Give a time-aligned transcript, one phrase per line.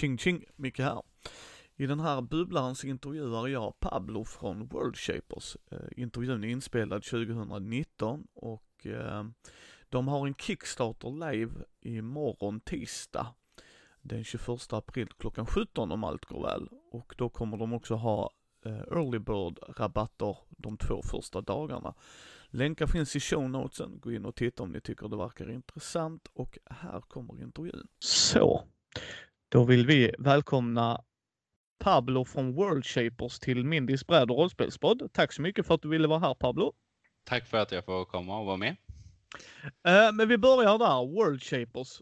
[0.00, 1.02] Ching ching, Micke här.
[1.76, 5.56] I den här bubblaren så intervjuar jag Pablo från World Shapers.
[5.70, 9.24] Eh, intervjun är inspelad 2019 och eh,
[9.88, 13.26] de har en Kickstarter live imorgon tisdag
[14.02, 16.68] den 21 april klockan 17 om allt går väl.
[16.90, 18.30] Och då kommer de också ha
[18.64, 21.94] eh, early bird rabatter de två första dagarna.
[22.48, 26.28] Länkar finns i show notesen, gå in och titta om ni tycker det verkar intressant
[26.32, 27.86] och här kommer intervjun.
[27.98, 28.64] Så,
[29.50, 31.02] då vill vi välkomna
[31.78, 35.12] Pablo från World Shapers till Mindys bräd och rollspelspodd.
[35.12, 36.72] Tack så mycket för att du ville vara här Pablo.
[37.24, 38.76] Tack för att jag får komma och vara med.
[39.88, 42.00] Uh, men vi börjar där, World Shapers.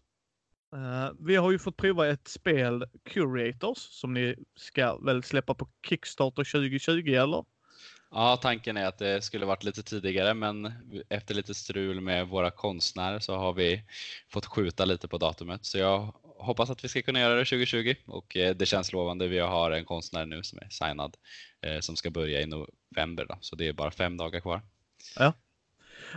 [0.75, 5.67] Uh, vi har ju fått prova ett spel, Curators, som ni ska väl släppa på
[5.89, 7.45] Kickstarter 2020 eller?
[8.11, 10.73] Ja, tanken är att det skulle varit lite tidigare, men
[11.09, 13.83] efter lite strul med våra konstnärer så har vi
[14.29, 15.65] fått skjuta lite på datumet.
[15.65, 19.27] Så jag hoppas att vi ska kunna göra det 2020 och eh, det känns lovande.
[19.27, 21.17] Vi har en konstnär nu som är signad
[21.61, 24.61] eh, som ska börja i november, då, så det är bara fem dagar kvar.
[25.15, 25.33] Ja.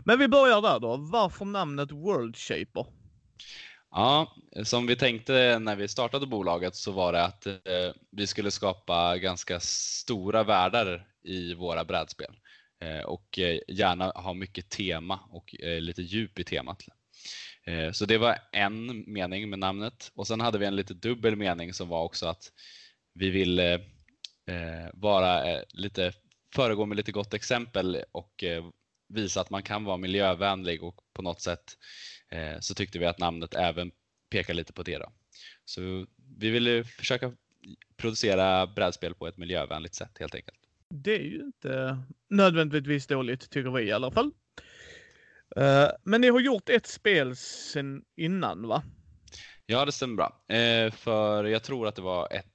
[0.05, 0.97] Men vi börjar där då.
[0.97, 2.87] Varför namnet World Shaper?
[3.91, 8.51] Ja, som vi tänkte när vi startade bolaget så var det att eh, vi skulle
[8.51, 12.39] skapa ganska stora världar i våra brädspel
[13.07, 16.83] och gärna ha mycket tema och lite djup i temat.
[17.67, 21.37] Eh, så det var en mening med namnet och sen hade vi en lite dubbel
[21.37, 22.53] mening som var också att
[23.15, 23.75] vi ville
[24.47, 26.13] eh, vara eh, lite
[26.55, 28.45] föregå med lite gott exempel och
[29.09, 31.79] visa att man kan vara miljövänlig och på något sätt
[32.61, 33.91] så tyckte vi att namnet även
[34.31, 34.99] pekar lite på det.
[34.99, 35.13] Då.
[35.65, 36.07] Så
[36.39, 37.33] vi ville försöka
[37.97, 40.59] producera brädspel på ett miljövänligt sätt helt enkelt.
[40.89, 41.99] Det är ju inte
[42.31, 44.31] nödvändigtvis dåligt tycker vi i alla fall.
[45.57, 48.83] Eh, men ni har gjort ett spel sen innan va?
[49.67, 50.57] Ja, det stämmer bra.
[50.57, 52.47] Eh, för jag tror att det var ett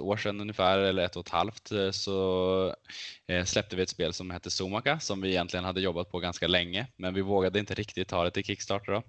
[0.00, 2.74] år sedan ungefär, eller ett och ett halvt, eh, så
[3.26, 6.46] eh, släppte vi ett spel som hette Somaka som vi egentligen hade jobbat på ganska
[6.46, 8.92] länge, men vi vågade inte riktigt ta det till Kickstarter.
[8.92, 9.02] Då.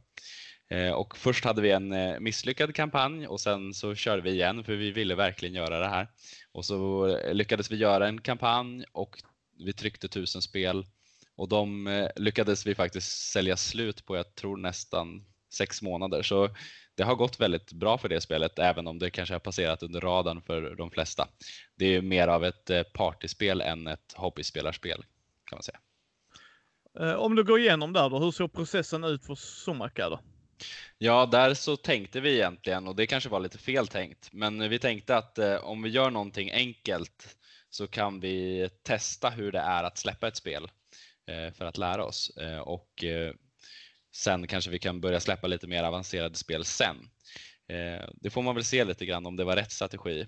[0.75, 4.63] Eh, och först hade vi en eh, misslyckad kampanj och sen så körde vi igen
[4.63, 6.07] för vi ville verkligen göra det här.
[6.51, 9.17] Och så lyckades vi göra en kampanj och
[9.65, 10.85] vi tryckte tusen spel
[11.35, 16.23] och de lyckades vi faktiskt sälja slut på, jag tror nästan sex månader.
[16.23, 16.49] Så
[16.95, 20.01] det har gått väldigt bra för det spelet, även om det kanske har passerat under
[20.01, 21.27] radarn för de flesta.
[21.75, 25.05] Det är mer av ett eh, partyspel än ett hobbyspelarspel
[25.45, 25.79] kan man säga.
[26.99, 30.19] Eh, om du går igenom där då, hur såg processen ut för Somaka då?
[30.97, 34.79] Ja, där så tänkte vi egentligen, och det kanske var lite fel tänkt, men vi
[34.79, 37.37] tänkte att eh, om vi gör någonting enkelt
[37.69, 40.69] så kan vi testa hur det är att släppa ett spel eh,
[41.27, 42.37] Eh, för att lära oss.
[42.37, 43.33] Eh, och eh,
[44.15, 46.95] Sen kanske vi kan börja släppa lite mer avancerade spel sen.
[48.13, 50.27] Det får man väl se lite grann om det var rätt strategi.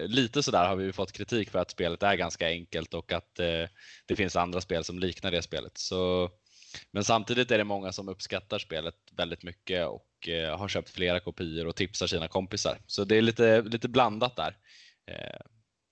[0.00, 3.34] Lite sådär har vi fått kritik för att spelet är ganska enkelt och att
[4.06, 5.78] det finns andra spel som liknar det spelet.
[5.78, 6.30] Så,
[6.90, 11.66] men samtidigt är det många som uppskattar spelet väldigt mycket och har köpt flera kopior
[11.66, 12.78] och tipsar sina kompisar.
[12.86, 14.56] Så det är lite, lite blandat där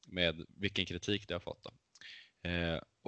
[0.07, 1.65] med vilken kritik det har fått.
[1.65, 1.71] Då.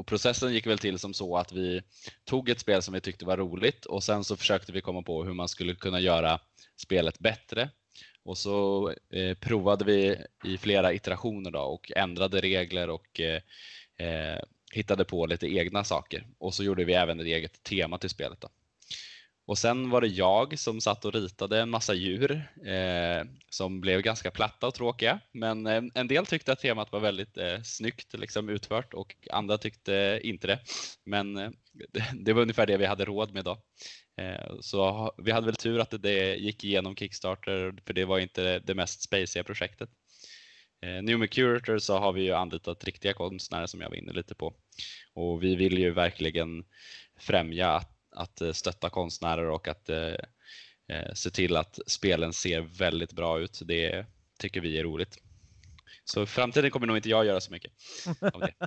[0.01, 1.83] Och processen gick väl till som så att vi
[2.25, 5.25] tog ett spel som vi tyckte var roligt och sen så försökte vi komma på
[5.25, 6.41] hur man skulle kunna göra
[6.77, 7.71] spelet bättre.
[8.25, 13.43] Och så eh, provade vi i flera iterationer då och ändrade regler och eh,
[14.07, 14.41] eh
[14.73, 16.27] hittade på lite egna saker.
[16.39, 18.41] Och så gjorde vi även ett eget tema till spelet.
[18.41, 18.49] Då.
[19.51, 22.33] Och sen var det jag som satt och ritade en massa djur
[22.67, 25.21] eh, som blev ganska platta och tråkiga.
[25.33, 29.59] Men eh, en del tyckte att temat var väldigt eh, snyggt liksom, utfört och andra
[29.59, 30.61] tyckte inte det.
[31.05, 31.51] Men eh,
[32.15, 33.63] det, var ungefär det vi hade råd med då.
[34.21, 38.19] Eh, så vi hade väl tur att det, det, gick igenom Kickstarter för det var
[38.19, 39.91] inte det mest spaciga projektet.
[40.83, 44.13] Eh, nu med Curator så har vi ju anlitat riktiga konstnärer som jag var inne
[44.13, 44.55] lite på.
[45.15, 46.65] Och vi vill ju verkligen
[47.19, 50.15] främja att att eh, stötta konstnärer och att eh,
[50.89, 53.63] eh, se till att spelen ser väldigt bra ut.
[53.65, 54.07] Det
[54.39, 55.19] tycker vi är roligt.
[56.05, 57.73] Så i framtiden kommer nog inte jag göra så mycket
[58.35, 58.53] av det.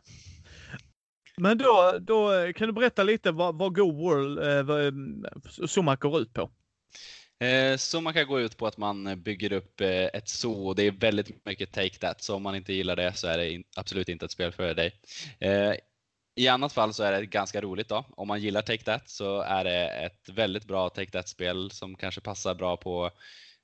[1.38, 6.34] Men då, då kan du berätta lite vad, vad Go World eh, Sumac går ut
[6.34, 6.50] på?
[7.39, 10.92] Eh, Sumac går ut på att man bygger upp eh, ett zoo och det är
[10.92, 12.24] väldigt mycket take that.
[12.24, 14.74] Så om man inte gillar det så är det in, absolut inte ett spel för
[14.74, 15.00] dig.
[15.39, 15.74] Eh,
[16.36, 18.06] i annat fall så är det ganska roligt då.
[18.10, 22.22] Om man gillar Take That så är det ett väldigt bra Take That-spel som kanske
[22.22, 23.12] passar bra på,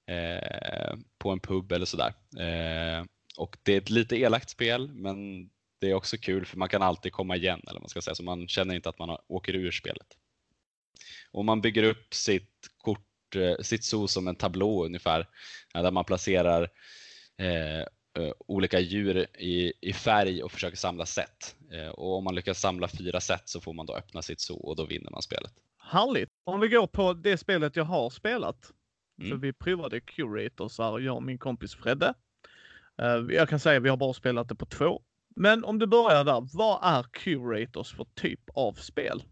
[0.07, 2.13] eh, på en pub eller sådär.
[2.39, 3.05] Eh,
[3.37, 5.49] och det är ett lite elakt spel men
[5.81, 8.23] det är också kul för man kan alltid komma igen eller man ska säga så
[8.23, 10.07] man känner inte att man åker ur spelet.
[11.31, 15.27] Och man bygger upp sitt kort, eh, sitt zoo som en tablå ungefär
[15.75, 16.63] eh, där man placerar
[17.37, 17.85] eh,
[18.47, 21.55] olika djur i, i färg och försöker samla set.
[21.71, 24.57] Eh, och om man lyckas samla fyra set så får man då öppna sitt zoo
[24.57, 25.51] och då vinner man spelet.
[25.77, 26.29] Härligt!
[26.43, 28.71] Om vi går på det spelet jag har spelat.
[29.19, 29.31] Mm.
[29.31, 32.13] För vi provade Curators här, jag och min kompis Fredde.
[33.01, 35.01] Eh, jag kan säga att vi har bara spelat det på två.
[35.35, 39.23] Men om du börjar där, vad är Curators för typ av spel?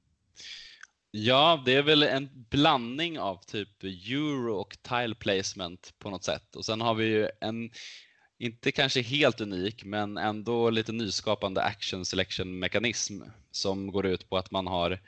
[1.12, 6.56] Ja, det är väl en blandning av typ euro och tile placement på något sätt.
[6.56, 7.72] Och sen har vi ju en,
[8.40, 14.38] inte kanske helt unik, men ändå lite nyskapande action selection mekanism som går ut på
[14.38, 15.02] att man har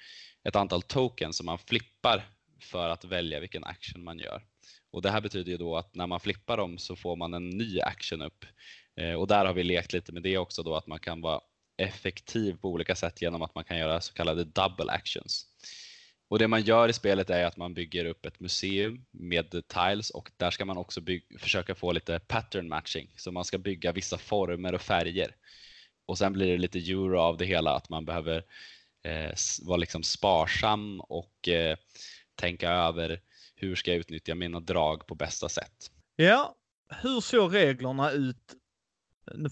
[0.44, 2.30] ett antal tokens som man flippar
[2.62, 4.44] för att välja vilken action man gör.
[4.92, 7.50] Och det här betyder ju då att när man flippar dem så får man en
[7.50, 8.46] ny action upp.
[8.96, 11.42] Eh, och där har vi lekt lite med det också då att man kan vara
[11.78, 15.46] effektiv på olika sätt genom att man kan göra så kallade double actions.
[16.30, 20.10] Och det man gör i spelet är att man bygger upp ett museum med tiles
[20.10, 21.02] och där ska man också
[21.40, 23.14] försöka få lite pattern matching.
[23.18, 25.36] Så man ska bygga vissa former och färger.
[26.06, 28.44] Och sen blir det lite euro av det hela, att man behöver
[29.04, 29.32] eh,
[29.62, 31.78] vara liksom sparsam och eh,
[32.36, 33.22] tänka över
[33.56, 35.92] hur ska jag utnyttja mina drag på bästa sätt.
[36.16, 36.56] Ja,
[37.02, 38.56] hur såg reglerna ut?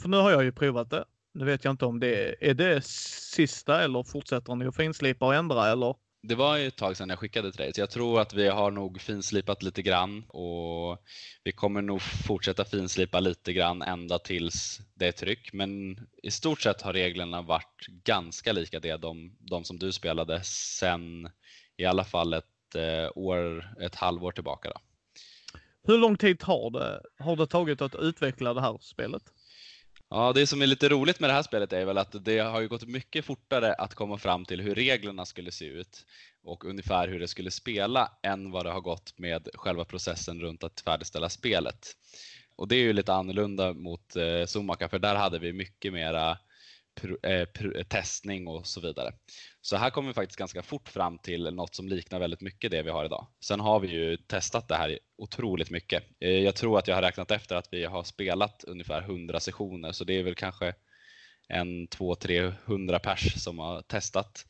[0.02, 1.06] För nu har jag ju provat det.
[1.34, 5.26] Nu vet jag inte om det är, är det sista eller fortsätter ni att finslipa
[5.26, 5.96] och ändra eller?
[6.28, 8.48] Det var ju ett tag sedan jag skickade till dig, så jag tror att vi
[8.48, 10.98] har nog finslipat lite grann och
[11.44, 15.54] vi kommer nog fortsätta finslipa lite grann ända tills det är tryck.
[15.54, 20.44] Men i stort sett har reglerna varit ganska lika det, de, de som du spelade
[20.44, 21.30] sen
[21.78, 24.70] i alla fall ett eh, år, ett halvår tillbaka.
[24.70, 24.80] Då.
[25.84, 29.24] Hur lång tid har det, har det tagit att utveckla det här spelet?
[30.09, 32.62] Ja, det som är lite roligt med det här spelet är väl att det har
[32.62, 36.06] ju gått mycket fortare att komma fram till hur reglerna skulle se ut
[36.44, 40.63] och ungefär hur det skulle spela än vad det har gått med själva processen runt
[40.63, 41.88] att färdigställa spelet.
[42.56, 44.45] Och det är ju lite annorlunda mot eh,
[44.89, 46.38] för där hade vi mycket mera
[47.24, 49.14] Eh, eh, testning och så vidare.
[49.62, 52.82] Så här kommer vi faktiskt ganska fort fram till något som liknar väldigt mycket det
[52.82, 53.28] vi har idag.
[53.44, 56.04] Sen har vi ju testat det här otroligt mycket.
[56.20, 59.92] Eh, jag tror att jag har räknat efter att vi har spelat ungefär 100 sessioner
[59.92, 60.74] så det är väl kanske
[61.48, 64.46] en 200-300 pers som har testat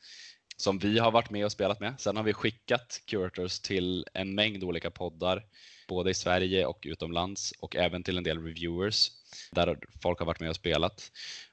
[0.58, 1.96] som vi har varit med och spelat med.
[2.00, 5.44] Sen har vi skickat Curators till en mängd olika poddar,
[5.88, 9.10] både i Sverige och utomlands och även till en del reviewers
[9.52, 11.12] där folk har varit med och spelat.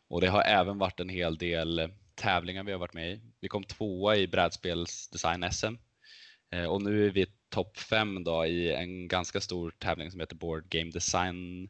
[0.08, 3.20] Och det har även varit en hel del eh, tävlingar vi har varit med i.
[3.40, 5.78] Vi kom tvåa i brädspelsdesign-SM
[6.50, 10.36] eh, och nu är vi topp fem då i en ganska stor tävling som heter
[10.36, 11.68] Board Game Design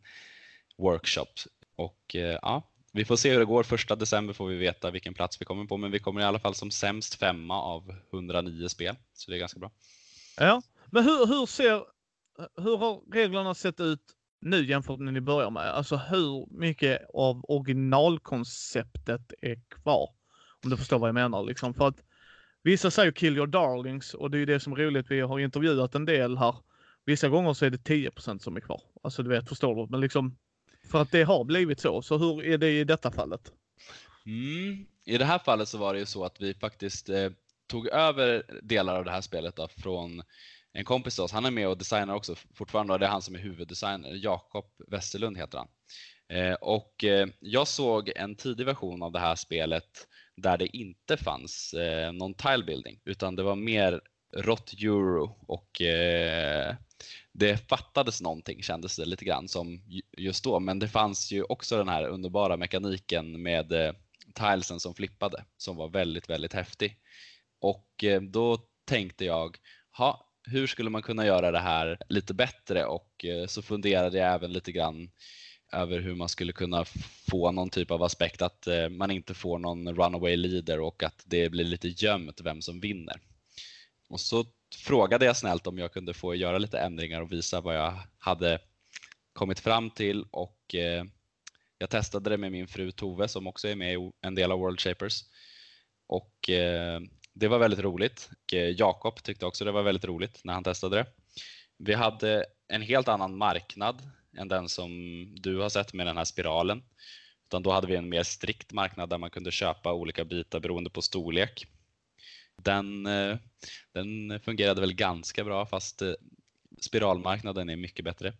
[0.79, 1.33] Workshop.
[1.77, 3.63] Och eh, ja, vi får se hur det går.
[3.63, 6.39] Första december får vi veta vilken plats vi kommer på, men vi kommer i alla
[6.39, 9.71] fall som sämst femma av 109 spel, så det är ganska bra.
[10.37, 11.85] Ja, men hur, hur ser,
[12.57, 14.01] hur har reglerna sett ut
[14.45, 15.71] nu jämfört med när ni börjar med?
[15.71, 20.11] Alltså hur mycket av originalkonceptet är kvar?
[20.65, 21.75] Om du förstår vad jag menar liksom.
[21.75, 22.03] För att
[22.63, 25.11] vissa säger kill your darlings och det är ju det som är roligt.
[25.11, 26.57] Vi har intervjuat en del här.
[27.05, 28.81] Vissa gånger så är det 10% som är kvar.
[29.03, 29.91] Alltså du vet, förstår du?
[29.91, 30.37] Men liksom
[30.91, 32.03] för att det har blivit så.
[32.03, 33.53] Så hur är det i detta fallet?
[34.27, 34.87] Mm.
[35.05, 37.31] I det här fallet så var det ju så att vi faktiskt eh,
[37.67, 40.23] tog över delar av det här spelet då, från
[40.75, 43.23] en kompis till oss, han är med och designar också fortfarande och det är han
[43.23, 44.13] som är huvuddesigner.
[44.15, 45.69] Jakob Westerlund heter han.
[46.29, 51.17] Eh, och eh, jag såg en tidig version av det här spelet där det inte
[51.17, 54.01] fanns eh, någon tilebuilding utan det var mer
[54.37, 56.75] rått euro och eh,
[57.33, 59.83] det fattades någonting kändes det lite grann som
[60.19, 60.61] just då.
[60.61, 63.93] Men det fanns ju också den här underbara mekaniken med eh,
[64.35, 66.99] tilesen som flippade som var väldigt, väldigt häftig.
[67.61, 69.57] Och eh, då tänkte jag,
[69.99, 74.35] ha, hur skulle man kunna göra det här lite bättre och eh, så funderade jag
[74.35, 75.11] även lite grann
[75.73, 76.85] över hur man skulle kunna
[77.31, 81.23] få någon typ av aspekt att eh, man inte får någon runaway leader och att
[81.27, 83.21] det blir lite gömt vem som vinner.
[84.09, 84.45] Och så
[84.77, 88.59] frågade jag snällt om jag kunde få göra lite ändringar och visa vad jag hade
[89.33, 91.05] kommit fram till och eh,
[91.79, 94.59] jag testade det med min fru Tove som också är med i en del av
[94.59, 95.23] World Shapers.
[96.07, 96.51] Och
[97.35, 98.31] det var väldigt roligt.
[98.53, 101.07] Eh, Jakob tyckte också det var väldigt roligt när han testade det.
[101.79, 104.03] Vi hade en helt annan marknad
[104.37, 104.91] än den som
[105.35, 106.83] du har sett med den här spiralen.
[107.47, 110.91] Utan då hade vi en mer strikt marknad där man kunde köpa olika bitar beroende
[110.91, 111.67] på storlek.
[112.63, 113.37] Den, eh,
[113.93, 116.13] den fungerade väl ganska bra fast eh,
[116.81, 118.33] spiralmarknaden är mycket bättre.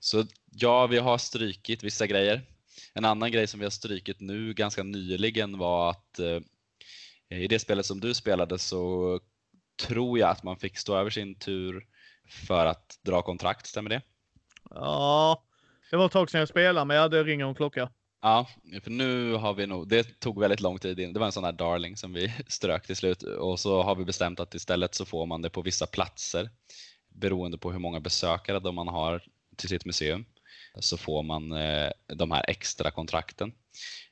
[0.00, 2.42] Så ja, vi har strykit vissa grejer.
[2.94, 6.20] En annan grej som vi har strykit nu ganska nyligen var att
[7.30, 9.20] i det spelet som du spelade så
[9.86, 11.86] tror jag att man fick stå över sin tur
[12.30, 14.02] för att dra kontrakt, stämmer det?
[14.70, 15.42] Ja,
[15.90, 17.90] Det var ett tag sedan jag spelade, men ja, det ringer en klocka.
[18.22, 18.46] Ja,
[18.82, 21.12] för nu har vi nog, det tog väldigt lång tid in.
[21.12, 24.04] Det var en sån här darling som vi strök till slut och så har vi
[24.04, 26.50] bestämt att istället så får man det på vissa platser
[27.08, 29.22] beroende på hur många besökare de man har
[29.56, 30.24] till sitt museum
[30.78, 33.52] så får man eh, de här extra kontrakten.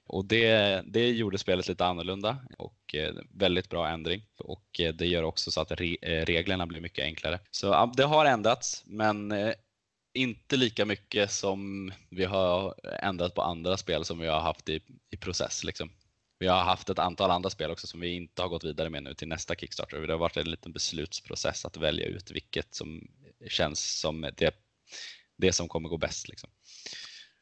[0.08, 4.22] Och det, det gjorde spelet lite annorlunda och eh, väldigt bra ändring.
[4.38, 7.40] Och eh, det gör också så att re, eh, reglerna blir mycket enklare.
[7.50, 9.34] Så ja, det har ändrats, men
[10.14, 14.80] inte lika mycket som vi har ändrat på andra spel som vi har haft i,
[15.10, 15.64] i process.
[15.64, 15.90] Liksom.
[16.38, 19.02] Vi har haft ett antal andra spel också som vi inte har gått vidare med
[19.02, 20.06] nu till nästa Kickstarter.
[20.06, 23.08] Det har varit en liten beslutsprocess att välja ut vilket som
[23.48, 24.54] känns som det,
[25.36, 26.28] det som kommer gå bäst.
[26.28, 26.50] Liksom.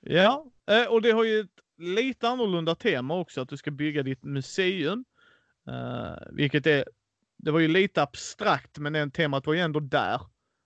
[0.00, 0.46] Ja,
[0.88, 5.04] och det har ju ett lite annorlunda tema också, att du ska bygga ditt museum.
[5.68, 6.84] Uh, vilket är,
[7.36, 10.20] det var ju lite abstrakt, men den temat var ju ändå där.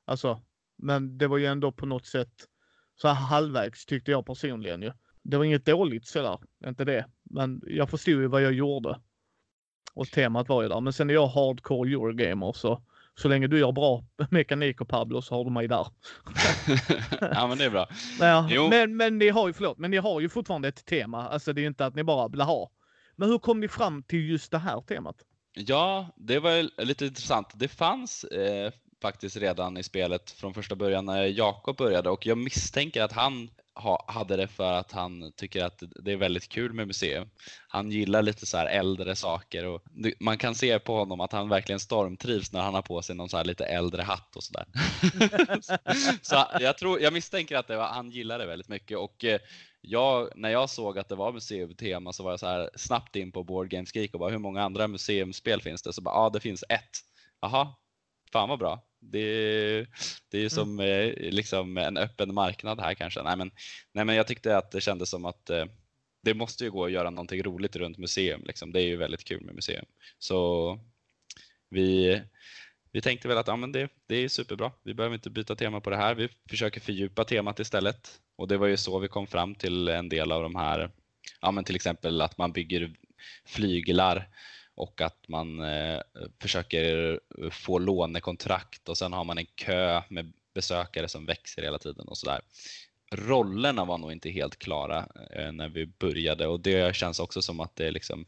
[0.05, 0.43] Alltså,
[0.77, 2.33] men det var ju ändå på något sätt
[2.95, 4.93] så här halvvägs tyckte jag personligen ju.
[5.23, 7.07] Det var inget dåligt sådär, inte det.
[7.23, 9.00] Men jag förstod ju vad jag gjorde.
[9.95, 10.81] Och temat var ju där.
[10.81, 12.83] Men sen är jag hardcore Eurogamer så
[13.19, 15.87] så länge du gör bra mekanik och Pablo så har du mig där.
[17.21, 17.89] ja men det är bra.
[18.21, 21.29] Ja, men, men ni har ju, förlåt, men ni har ju fortfarande ett tema.
[21.29, 22.71] Alltså det är ju inte att ni bara vill ha.
[23.17, 25.17] Men hur kom ni fram till just det här temat?
[25.55, 27.47] Ja, det var lite intressant.
[27.55, 32.38] Det fanns eh, faktiskt redan i spelet från första början när Jakob började och jag
[32.38, 36.73] misstänker att han ha, hade det för att han tycker att det är väldigt kul
[36.73, 37.31] med museum.
[37.69, 39.83] Han gillar lite så här äldre saker och
[40.21, 43.28] man kan se på honom att han verkligen stormtrivs när han har på sig någon
[43.28, 44.67] så här lite äldre hatt och sådär.
[46.23, 49.40] så jag, tror, jag misstänker att det var, han gillar det väldigt mycket och eh,
[49.81, 53.33] jag, när jag såg att det var museumtema så var jag så här snabbt in
[53.33, 55.93] på Board Games Geek och bara hur många andra museumspel finns det?
[55.93, 56.99] Så bara, ja det finns ett.
[57.40, 57.75] Jaha,
[58.33, 58.88] fan vad bra.
[59.00, 59.87] Det,
[60.28, 60.50] det är ju mm.
[60.50, 61.14] som mm.
[61.19, 63.23] liksom en öppen marknad här kanske.
[63.23, 63.50] Nej men,
[63.93, 65.64] nej men jag tyckte att det kändes som att eh,
[66.23, 68.43] det måste ju gå att göra någonting roligt runt museum.
[68.45, 68.73] Liksom.
[68.73, 69.85] Det är ju väldigt kul med museum.
[70.19, 70.81] Så
[71.71, 72.23] vi,
[72.93, 74.73] vi tänkte väl att ja, men det, det är superbra.
[74.83, 76.14] Vi behöver inte byta tema på det här.
[76.14, 78.21] Vi försöker fördjupa temat istället.
[78.37, 80.90] Och det var ju så vi kom fram till en del av de här,
[81.40, 82.93] ja men till exempel att man bygger
[83.47, 84.28] flyglar
[84.79, 86.01] och att man eh,
[86.43, 87.21] försöker
[87.51, 92.19] få lånekontrakt och sen har man en kö med besökare som växer hela tiden och
[92.19, 92.41] sådär.
[93.13, 97.61] Rollerna var nog inte helt klara eh, när vi började och det känns också som
[97.61, 98.25] att det liksom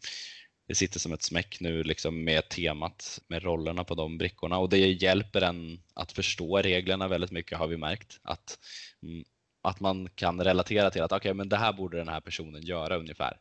[0.68, 4.68] det sitter som ett smäck nu liksom med temat med rollerna på de brickorna och
[4.68, 8.20] det hjälper en att förstå reglerna väldigt mycket har vi märkt.
[8.22, 8.58] Att,
[9.02, 9.24] mm,
[9.62, 12.96] att man kan relatera till att okay, men det här borde den här personen göra
[12.96, 13.36] ungefär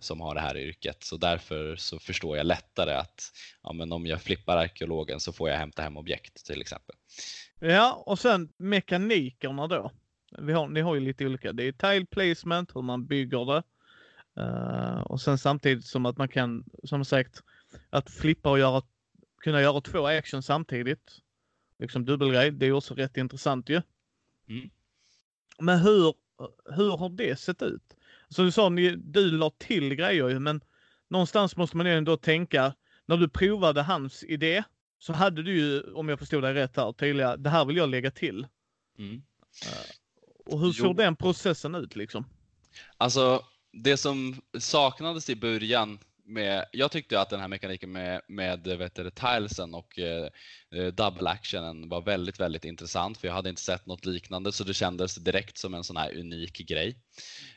[0.00, 1.04] som har det här yrket.
[1.04, 3.32] Så därför så förstår jag lättare att
[3.62, 6.96] ja, men om jag flippar arkeologen så får jag hämta hem objekt till exempel.
[7.58, 9.92] Ja, och sen mekanikerna då.
[10.38, 11.52] Vi har, ni har ju lite olika.
[11.52, 13.62] Det är tile placement, hur man bygger det.
[14.42, 17.42] Uh, och sen samtidigt som att man kan, som sagt,
[17.90, 18.82] att flippa och göra,
[19.42, 21.18] kunna göra två action samtidigt.
[21.78, 22.50] Liksom dubbelgrej.
[22.50, 23.82] Det är också rätt intressant ju.
[24.48, 24.70] Mm.
[25.58, 26.14] Men hur,
[26.76, 27.96] hur har det sett ut?
[28.30, 30.60] Så du sa, ni, du la till grejer men
[31.10, 32.74] någonstans måste man ju ändå tänka,
[33.06, 34.64] när du provade hans idé
[34.98, 37.88] så hade du ju, om jag förstod dig rätt här, tydliga, det här vill jag
[37.88, 38.46] lägga till.
[38.98, 39.14] Mm.
[39.14, 42.24] Uh, och hur såg den processen ut liksom?
[42.96, 45.98] Alltså, det som saknades i början
[46.30, 50.28] med, jag tyckte att den här mekaniken med, med vet du, tilesen och eh,
[50.74, 54.64] eh, double actionen var väldigt, väldigt intressant för jag hade inte sett något liknande så
[54.64, 56.96] det kändes direkt som en sån här unik grej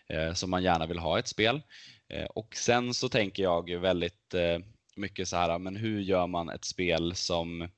[0.09, 1.61] eh, som man gärna vill ha i ett spel.
[2.09, 4.59] Eh, och sen så tänker jag väldigt eh,
[4.95, 7.69] mycket så här, men hur gör man ett spel som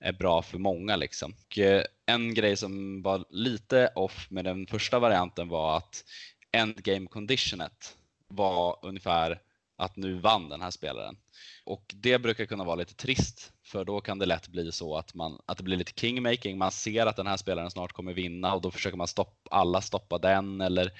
[0.00, 1.34] är bra för många liksom?
[1.46, 6.04] Och, eh, en grej som var lite off med den första varianten var att
[6.52, 7.96] endgame conditionet
[8.28, 9.40] var ungefär
[9.80, 11.16] att nu vann den här spelaren.
[11.64, 15.14] Och det brukar kunna vara lite trist för då kan det lätt bli så att,
[15.14, 16.58] man, att det blir lite kingmaking.
[16.58, 19.80] Man ser att den här spelaren snart kommer vinna och då försöker man stoppa, alla
[19.80, 20.92] stoppa den eller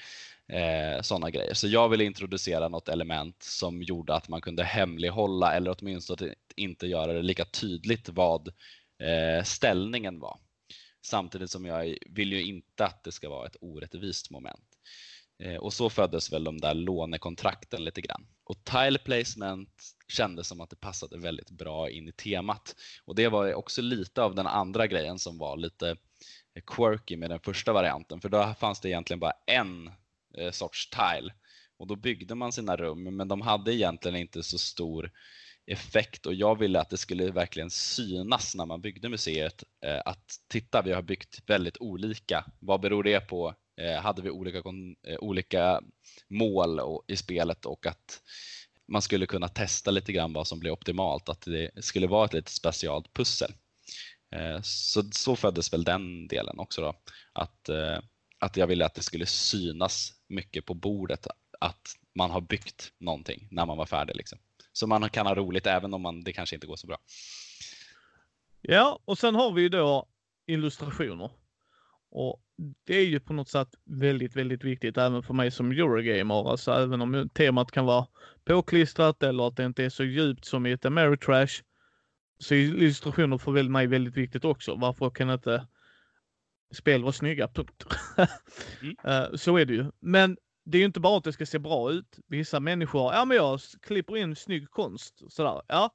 [0.47, 1.53] eh, sådana grejer.
[1.53, 6.87] Så jag ville introducera något element som gjorde att man kunde hemlighålla eller åtminstone inte
[6.87, 8.47] göra det lika tydligt vad
[8.99, 10.39] eh, ställningen var.
[11.05, 14.65] Samtidigt som jag vill ju inte att det ska vara ett orättvist moment.
[15.41, 18.27] Eh, och så föddes väl de där lånekontrakten lite grann.
[18.43, 19.69] Och tile placement
[20.07, 22.75] kändes som att det passade väldigt bra in i temat.
[23.05, 25.89] Och det var också lite av den andra grejen som var lite
[26.55, 28.21] eh, quirky med den första varianten.
[28.21, 29.91] För då fanns det egentligen bara en
[30.37, 31.33] eh, sorts tile.
[31.77, 35.11] Och då byggde man sina rum, men de hade egentligen inte så stor
[35.65, 39.63] effekt och jag ville att det skulle verkligen synas när man byggde museet
[40.05, 42.45] att titta, vi har byggt väldigt olika.
[42.59, 44.57] Vad beror det på Eh, hade vi olika,
[45.07, 45.81] eh, olika
[46.29, 48.21] mål i spelet och att
[48.87, 52.33] man skulle kunna testa lite grann vad som blir optimalt, att det skulle vara ett
[52.33, 53.51] lite specialt pussel.
[54.35, 56.95] Eh, så, så föddes väl den delen också då.
[57.33, 57.69] Att,
[58.39, 61.27] att jag ville att det skulle synas mycket på bordet
[61.59, 64.15] att man har byggt någonting när man var färdig.
[64.15, 64.39] Liksom.
[64.73, 66.97] Så man kan ha roligt även om man, det kanske inte går så bra.
[68.61, 70.07] Ja, och sen har vi ju då
[70.45, 71.31] illustrationer.
[72.11, 72.41] Och
[72.85, 76.51] det är ju på något sätt väldigt, väldigt viktigt även för mig som Eurogamer.
[76.51, 78.07] Alltså även om temat kan vara
[78.45, 81.61] påklistrat eller att det inte är så djupt som i ett Ameritrash.
[82.39, 84.75] Så illustrationer för mig väldigt viktigt också.
[84.75, 85.67] Varför kan inte
[86.71, 87.47] spel vara snygga?
[87.47, 87.85] Punkt.
[88.81, 88.95] mm.
[89.03, 89.91] Eh, så är det ju.
[89.99, 92.19] Men det är ju inte bara att det ska se bra ut.
[92.27, 95.21] Vissa människor, ja men jag klipper in snygg konst.
[95.27, 95.61] Sådär.
[95.67, 95.89] Ja,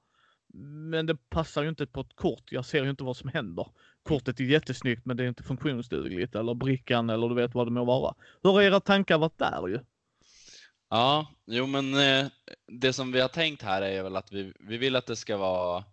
[0.91, 2.53] men det passar ju inte på ett kort.
[2.53, 3.67] Jag ser ju inte vad som händer.
[4.07, 7.71] Kortet är jättesnyggt men det är inte funktionsdugligt eller brickan eller du vet vad det
[7.71, 8.15] må vara.
[8.43, 9.79] Hur har era tankar varit där ju?
[10.91, 12.27] Ja, jo men eh,
[12.67, 15.37] det som vi har tänkt här är väl att vi, vi vill att det ska
[15.37, 15.85] vara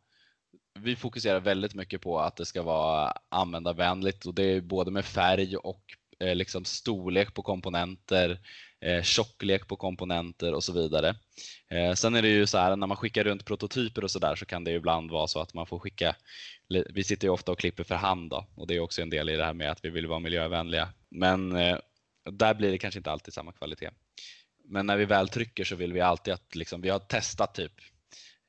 [0.80, 5.06] vi fokuserar väldigt mycket på att det ska vara användarvänligt och det är både med
[5.06, 5.84] färg och
[6.20, 8.40] eh, liksom storlek på komponenter,
[8.84, 11.16] eh, tjocklek på komponenter och så vidare.
[11.70, 14.36] Eh, sen är det ju så här när man skickar runt prototyper och så där
[14.36, 16.16] så kan det ibland vara så att man får skicka,
[16.90, 19.30] vi sitter ju ofta och klipper för hand då och det är också en del
[19.30, 20.90] i det här med att vi vill vara miljövänliga.
[21.10, 21.78] Men eh,
[22.32, 23.90] där blir det kanske inte alltid samma kvalitet.
[24.66, 27.74] Men när vi väl trycker så vill vi alltid att liksom, vi har testat typ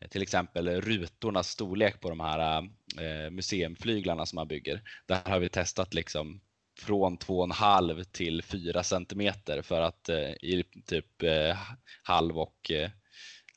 [0.00, 2.58] eh, till exempel rutornas storlek på de här
[3.00, 4.82] eh, museumflyglarna som man bygger.
[5.06, 6.40] Där har vi testat liksom
[6.78, 11.56] från 2,5 till 4 centimeter för att eh, i typ eh,
[12.02, 12.90] halv och eh,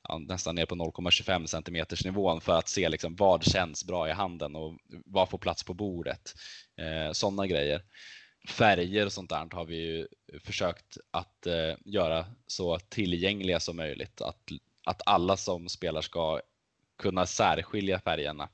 [0.03, 4.11] ja, nästan ner på 0,25 centimeters nivån för att se liksom vad känns bra i
[4.11, 6.33] handen och vad får plats på bordet.
[6.77, 7.81] Eh, Sådana grejer.
[8.49, 10.07] Färger och sånt där har vi ju
[10.43, 14.21] försökt att eh, göra så tillgängliga som möjligt.
[14.21, 14.41] Att,
[14.85, 16.41] att alla som spelar ska
[16.97, 18.49] kunna särskilja färgerna.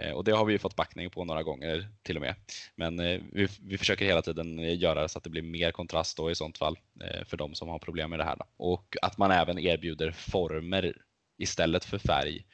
[0.00, 2.34] Eh, och det har vi fått backning på några gånger till och med.
[2.74, 6.16] Men eh, vi, vi försöker hela tiden eh, göra så att det blir mer kontrast
[6.16, 6.78] då i sånt fall
[7.24, 8.36] för de som har problem med det här.
[8.36, 8.44] Då.
[8.56, 10.96] Och att man även erbjuder former
[11.38, 12.46] istället för färg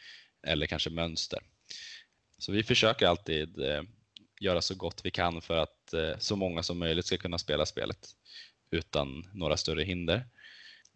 [0.46, 1.38] eller kanske mönster.
[2.38, 3.58] Så vi försöker alltid
[4.40, 8.08] göra så gott vi kan för att så många som möjligt ska kunna spela spelet
[8.70, 10.24] utan några större hinder.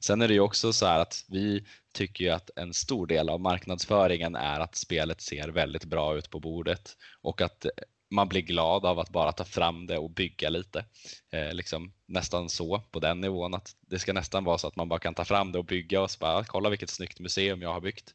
[0.00, 3.40] Sen är det ju också så här att vi tycker att en stor del av
[3.40, 7.70] marknadsföringen är att spelet ser väldigt bra ut på bordet och att eh,
[8.10, 10.84] man blir glad av att bara ta fram det och bygga lite.
[11.32, 14.88] Eh, liksom nästan så på den nivån att det ska nästan vara så att man
[14.88, 17.62] bara kan ta fram det och bygga och så bara ah, kolla vilket snyggt museum
[17.62, 18.14] jag har byggt.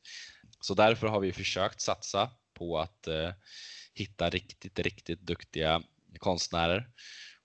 [0.59, 3.31] Så därför har vi försökt satsa på att eh,
[3.93, 5.81] hitta riktigt, riktigt duktiga
[6.19, 6.89] konstnärer.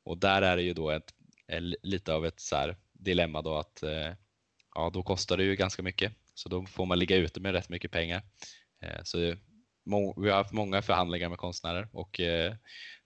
[0.05, 1.15] Och där är det ju då ett,
[1.49, 4.13] eh, lite av ett så dilemma då att eh,
[4.75, 6.13] ja, då kostar det ju ganska mycket.
[6.35, 8.23] Så då får man ligga ute med rätt mycket pengar.
[8.83, 9.19] Eh, så
[10.17, 12.55] vi har haft många förhandlingar med konstnärer och eh,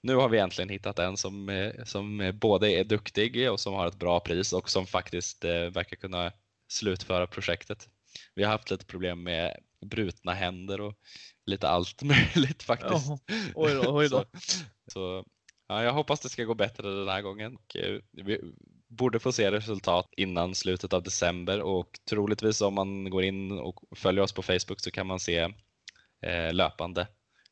[0.02, 3.86] nu har vi äntligen hittat en som, eh, som både är duktig och som har
[3.86, 6.32] ett bra pris och som faktiskt verkar kunna
[6.68, 7.88] slutföra projektet.
[8.34, 10.94] Vi har haft lite problem med brutna händer och
[11.46, 12.02] lite allt
[12.34, 13.10] möjligt faktiskt.
[13.54, 14.24] Oj då, oj då.
[14.40, 14.58] så,
[14.92, 15.24] så
[15.68, 17.58] ja, jag hoppas det ska gå bättre den här gången.
[18.12, 18.40] Vi,
[18.96, 23.80] borde få se resultat innan slutet av december och troligtvis om man går in och
[23.96, 25.38] följer oss på Facebook så kan man se
[26.22, 27.06] eh, löpande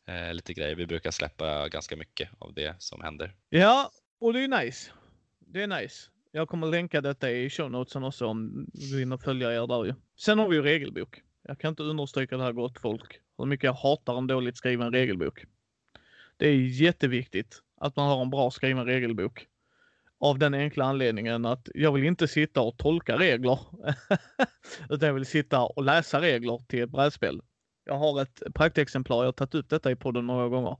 [0.08, 0.74] eh, lite grejer.
[0.74, 3.34] Vi brukar släppa ganska mycket av det som händer.
[3.48, 4.90] Ja, och det är nice.
[5.38, 6.10] Det är nice.
[6.30, 9.94] Jag kommer länka detta i show notesen också om du vill följa er där ju.
[10.16, 11.20] Sen har vi ju regelbok.
[11.42, 13.20] Jag kan inte understryka det här gott folk.
[13.38, 15.44] Hur mycket jag hatar en dåligt skriven regelbok.
[16.36, 19.46] Det är jätteviktigt att man har en bra skriven regelbok.
[20.22, 23.58] Av den enkla anledningen att jag vill inte sitta och tolka regler.
[24.90, 27.40] Utan jag vill sitta och läsa regler till ett brädspel.
[27.84, 30.76] Jag har ett praktexemplar, jag har tagit upp detta i podden några gånger.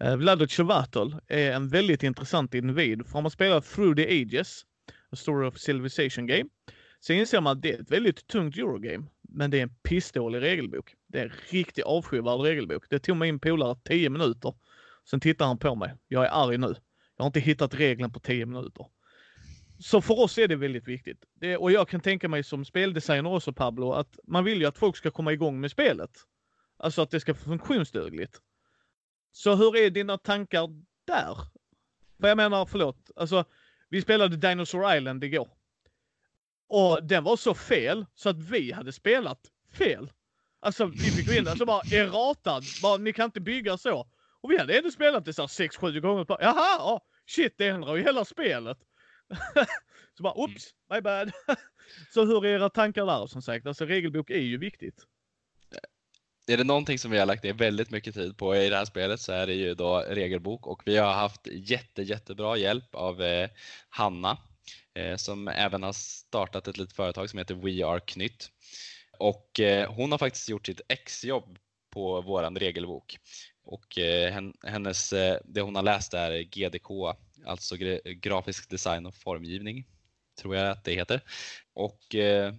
[0.00, 3.06] Eh, Vlado Chovatol är en väldigt intressant individ.
[3.06, 4.62] För om man spelar Through the Ages,
[5.10, 6.48] A Story of Civilization Game,
[7.00, 9.06] så inser man att det är ett väldigt tungt Eurogame.
[9.28, 10.94] Men det är en pissdålig regelbok.
[11.06, 12.84] Det är en riktigt avskyvärd regelbok.
[12.90, 14.54] Det tog min polare 10 minuter.
[15.10, 15.94] Sen tittar han på mig.
[16.08, 16.74] Jag är arg nu.
[17.22, 18.86] Jag har inte hittat regeln på 10 minuter.
[19.78, 21.24] Så för oss är det väldigt viktigt.
[21.34, 24.78] Det, och jag kan tänka mig som speldesigner också Pablo, att man vill ju att
[24.78, 26.10] folk ska komma igång med spelet.
[26.76, 28.40] Alltså att det ska vara funktionsdugligt.
[29.32, 30.68] Så hur är dina tankar
[31.04, 31.36] där?
[32.20, 33.44] För jag menar, förlåt, alltså
[33.88, 35.48] vi spelade Dinosaur Island igår.
[36.68, 39.40] Och den var så fel så att vi hade spelat
[39.72, 40.12] fel.
[40.60, 42.62] Alltså vi fick gå in där så bara erratad.
[42.82, 44.06] Bara, ni kan inte bygga så.
[44.40, 46.26] Och vi hade ändå spelat det så 6-7 gånger.
[46.28, 48.78] Jaha, ja shit det ändrar ju hela spelet.
[50.16, 51.32] så bara, oops, my bad.
[52.14, 53.66] så hur är era tankar där som sagt?
[53.66, 55.06] Alltså regelbok är ju viktigt.
[56.46, 58.84] Är det någonting som vi har lagt ner väldigt mycket tid på i det här
[58.84, 63.22] spelet så är det ju då regelbok och vi har haft jätte, jättebra hjälp av
[63.22, 63.50] eh,
[63.88, 64.38] Hanna
[64.94, 68.50] eh, som även har startat ett litet företag som heter We Are Knytt.
[69.18, 71.58] Och eh, hon har faktiskt gjort sitt exjobb
[71.90, 73.18] på våran regelbok.
[73.64, 79.86] Och eh, hennes, eh, det hon har läst är GDK, alltså grafisk design och formgivning,
[80.40, 81.20] tror jag att det heter.
[81.72, 82.54] Och eh,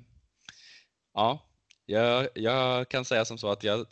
[1.13, 1.50] ja,
[1.86, 3.86] jag, jag kan säga som så att jag,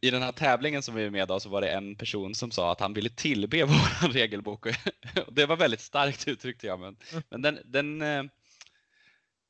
[0.00, 2.50] i den här tävlingen som vi är med i så var det en person som
[2.50, 4.66] sa att han ville tillbe vår regelbok.
[5.28, 7.22] det var väldigt starkt uttryckt jag, men, mm.
[7.30, 7.98] men den, den,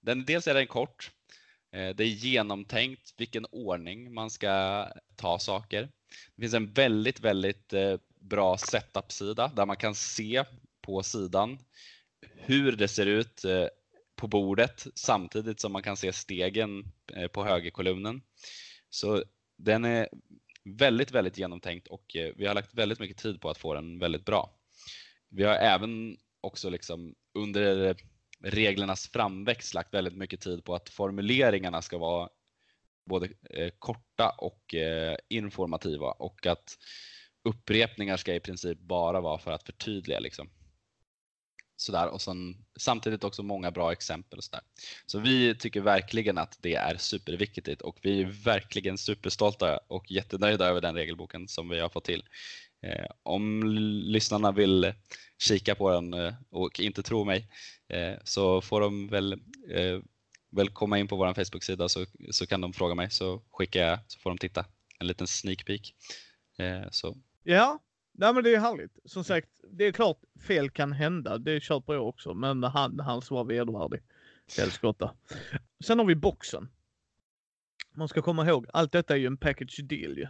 [0.00, 1.10] den, dels är den kort,
[1.70, 5.88] det är genomtänkt vilken ordning man ska ta saker.
[6.36, 10.44] Det finns en väldigt, väldigt eh, bra setup-sida där man kan se
[10.82, 11.58] på sidan
[12.34, 13.66] hur det ser ut eh,
[14.16, 18.22] på bordet samtidigt som man kan se stegen eh, på högerkolumnen.
[18.90, 19.24] Så
[19.58, 20.08] den är
[20.64, 24.24] väldigt, väldigt genomtänkt och vi har lagt väldigt mycket tid på att få den väldigt
[24.24, 24.58] bra.
[25.30, 27.96] Vi har även också liksom under
[28.40, 32.28] reglernas framväxt lagt väldigt mycket tid på att formuleringarna ska vara
[33.04, 36.78] både eh, korta och eh, informativa och att
[37.44, 40.20] upprepningar ska i princip bara vara för att förtydliga.
[40.20, 40.50] Liksom
[41.82, 44.38] sådär och sen, samtidigt också många bra exempel.
[44.38, 44.60] Och sådär.
[45.06, 50.66] Så vi tycker verkligen att det är superviktigt och vi är verkligen superstolta och jättenöjda
[50.66, 52.24] över den regelboken som vi har fått till.
[52.86, 53.62] Eh, om
[54.04, 54.92] lyssnarna vill
[55.42, 57.48] kika på den eh, och inte tro mig
[57.88, 59.32] eh, så får de väl,
[59.70, 60.00] eh,
[60.52, 63.98] väl komma in på vår Facebook-sida så, så kan de fråga mig så skickar jag
[64.06, 64.64] så får de titta
[64.98, 65.94] en liten sneak peek.
[66.58, 67.16] Eh, så.
[67.42, 67.78] Ja,
[68.12, 68.98] Nej men det är härligt.
[69.04, 71.38] Som sagt, det är klart fel kan hända.
[71.38, 72.34] Det köper jag också.
[72.34, 74.00] Men han, hans var vedervärdig.
[74.58, 75.14] Helskotta.
[75.84, 76.68] Sen har vi boxen.
[77.94, 80.26] Man ska komma ihåg, allt detta är ju en package deal ju.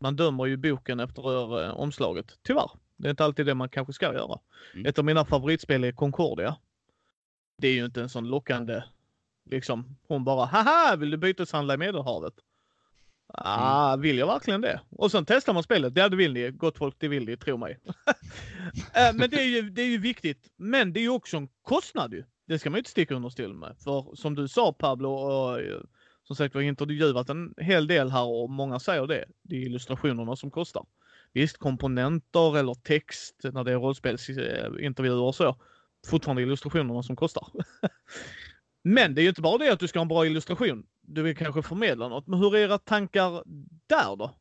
[0.00, 2.38] Man dömer ju boken efter uh, omslaget.
[2.42, 2.70] Tyvärr.
[2.96, 4.40] Det är inte alltid det man kanske ska göra.
[4.74, 4.86] Mm.
[4.86, 6.56] Ett av mina favoritspel är Concordia.
[7.58, 8.82] Det är ju inte en sån lockande,
[9.50, 12.34] liksom, hon bara haha, vill du byteshandla i Medelhavet?
[13.28, 14.00] Ah, mm.
[14.00, 14.80] vill jag verkligen det?
[14.90, 15.92] Och sen testar man spelet.
[15.96, 16.50] Ja, det vill ni.
[16.50, 17.36] Gott folk, det vill ni.
[17.36, 17.78] Tro mig.
[18.94, 20.52] Eh, men det är, ju, det är ju viktigt.
[20.56, 22.24] Men det är ju också en kostnad ju.
[22.46, 23.76] Det ska man ju inte sticka under stol med.
[23.78, 25.80] För som du sa Pablo, och eh,
[26.26, 29.24] som sagt vi har intervjuat en hel del här och många säger det.
[29.42, 30.86] Det är illustrationerna som kostar.
[31.32, 35.56] Visst, komponenter eller text när det är rollspelsintervjuer och så.
[36.06, 37.46] Fortfarande illustrationerna som kostar.
[38.84, 40.86] Men det är ju inte bara det att du ska ha en bra illustration.
[41.00, 42.26] Du vill kanske förmedla något.
[42.26, 43.42] Men hur är era tankar
[43.86, 44.34] där då?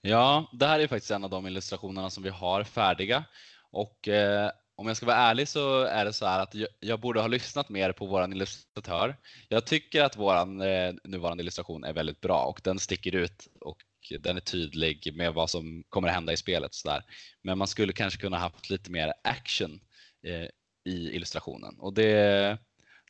[0.00, 3.24] Ja, det här är faktiskt en av de illustrationerna som vi har färdiga.
[3.70, 7.00] Och eh, om jag ska vara ärlig så är det så här att jag, jag
[7.00, 9.16] borde ha lyssnat mer på våran illustratör.
[9.48, 13.78] Jag tycker att våran eh, nuvarande illustration är väldigt bra och den sticker ut och
[14.20, 16.74] den är tydlig med vad som kommer att hända i spelet.
[16.74, 17.04] Så där.
[17.42, 19.80] Men man skulle kanske kunna haft lite mer action
[20.26, 20.48] eh,
[20.84, 22.58] i illustrationen och det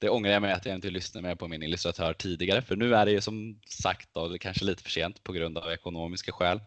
[0.02, 2.94] det ångrar jag mig att jag inte lyssnade mer på min illustratör tidigare, för nu
[2.94, 6.32] är det ju som sagt då, det kanske lite för sent på grund av ekonomiska
[6.32, 6.60] skäl.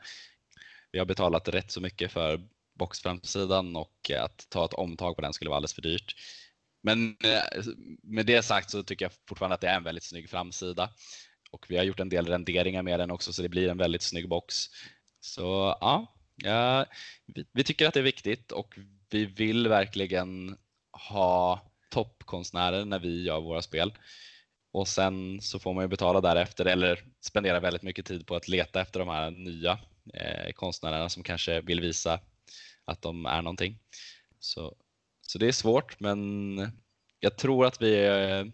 [0.91, 2.41] Vi har betalat rätt så mycket för
[2.79, 6.15] boxframsidan och att ta ett omtag på den skulle vara alldeles för dyrt.
[6.83, 7.63] Men eh,
[8.03, 10.89] med det sagt så tycker jag fortfarande att det är en väldigt snygg framsida
[11.51, 14.01] och vi har gjort en del renderingar med den också så det blir en väldigt
[14.01, 14.55] snygg box.
[15.19, 16.85] Så ja, ja
[17.25, 18.77] vi, vi tycker att det är viktigt och
[19.09, 20.57] vi vill verkligen
[21.09, 23.93] ha toppkonstnärer när vi gör våra spel.
[24.71, 28.47] Och sen så får man ju betala därefter eller spendera väldigt mycket tid på att
[28.47, 29.79] leta efter de här nya
[30.13, 32.19] eh, konstnärerna som kanske vill visa
[32.85, 33.79] att de är någonting.
[34.39, 34.75] Så,
[35.21, 36.57] så det är svårt men
[37.19, 38.45] jag tror att vi eh,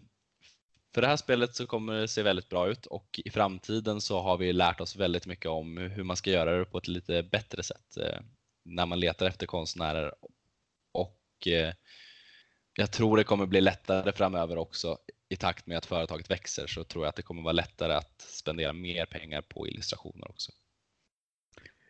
[0.94, 4.20] för det här spelet så kommer det se väldigt bra ut och i framtiden så
[4.20, 7.22] har vi lärt oss väldigt mycket om hur man ska göra det på ett lite
[7.22, 8.20] bättre sätt eh,
[8.64, 10.14] när man letar efter konstnärer
[10.92, 11.74] och eh,
[12.76, 16.84] jag tror det kommer bli lättare framöver också i takt med att företaget växer så
[16.84, 20.52] tror jag att det kommer vara lättare att spendera mer pengar på illustrationer också.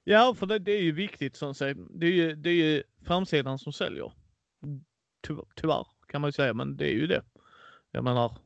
[0.05, 1.81] Ja, för det, det är ju viktigt som sagt.
[1.91, 4.13] Det är ju, det är ju framsidan som säljer.
[5.27, 7.23] Tyvärr, tyvärr kan man ju säga, men det är ju det.
[7.91, 8.39] Jag menar,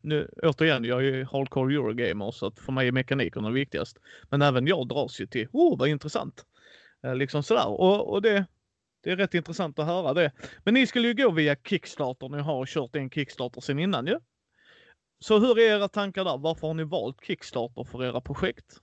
[0.00, 3.98] nu, återigen, jag är ju hardcore Eurogamer så att för mig är mekanikerna viktigast.
[4.30, 6.44] Men även jag dras ju till, oh vad intressant.
[7.02, 8.46] Eh, liksom sådär och, och det,
[9.04, 10.32] det är rätt intressant att höra det.
[10.64, 12.28] Men ni skulle ju gå via Kickstarter.
[12.28, 14.18] Ni har kört en Kickstarter sen innan ju.
[15.18, 16.38] Så hur är era tankar där?
[16.38, 18.80] Varför har ni valt Kickstarter för era projekt?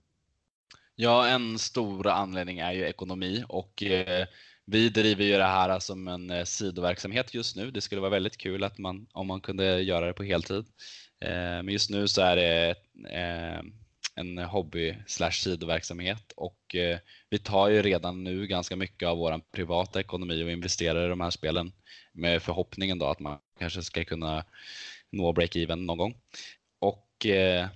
[0.96, 4.28] Ja, en stor anledning är ju ekonomi och eh,
[4.66, 7.72] vi driver ju det här som en eh, sidoverksamhet just nu.
[7.72, 10.66] Det skulle vara väldigt kul att man, om man kunde göra det på heltid.
[11.22, 12.70] Eh, men just nu så är det
[13.10, 13.64] eh,
[14.16, 19.42] en hobby slash sidoverksamhet och eh, vi tar ju redan nu ganska mycket av vår
[19.52, 21.72] privata ekonomi och investerar i de här spelen
[22.12, 24.46] med förhoppningen då att man kanske ska kunna
[25.10, 26.18] nå break-even någon gång.
[26.80, 27.68] Och eh,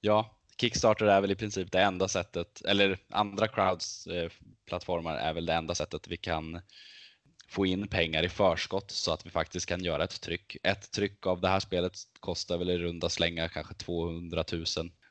[0.00, 4.30] ja, Kickstarter är väl i princip det enda sättet, eller andra crowds eh,
[4.66, 6.60] plattformar är väl det enda sättet vi kan
[7.48, 10.56] få in pengar i förskott så att vi faktiskt kan göra ett tryck.
[10.62, 14.64] Ett tryck av det här spelet kostar väl i runda slängar kanske 200 000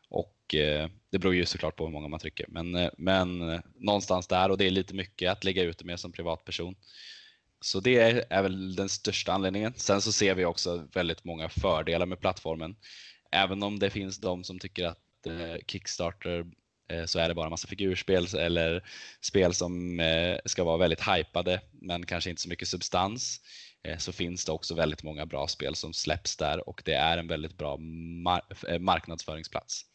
[0.10, 3.60] och eh, det beror ju såklart på hur många man trycker, men, eh, men eh,
[3.76, 6.76] någonstans där och det är lite mycket att lägga ut det med som privatperson.
[7.62, 9.74] Så det är, är väl den största anledningen.
[9.76, 12.76] Sen så ser vi också väldigt många fördelar med plattformen.
[13.32, 16.46] Även om det finns de som tycker att eh, Kickstarter
[16.90, 18.84] eh, så är det bara massa figurspel eller
[19.22, 20.02] spel som
[20.46, 23.42] ska vara väldigt hypade men kanske inte så mycket substans
[23.98, 27.28] så finns det också väldigt många bra spel som släpps där och det är en
[27.28, 27.78] väldigt bra
[28.80, 29.89] marknadsföringsplats.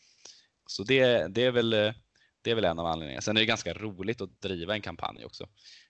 [0.74, 1.70] Så det, det, är väl,
[2.42, 3.20] det är väl en av anledningarna.
[3.20, 5.48] Sen är det ganska roligt att driva en kampanj också.